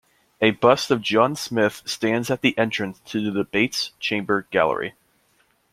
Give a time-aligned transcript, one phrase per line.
[0.41, 4.95] A bust of John Smith stands at the entrance to the Debates Chamber gallery.